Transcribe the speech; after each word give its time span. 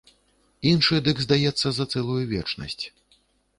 Іншы 0.71 0.95
дык 1.09 1.21
здаецца 1.25 1.67
за 1.81 1.85
цэлую 1.95 2.23
вечнасць. 2.35 2.85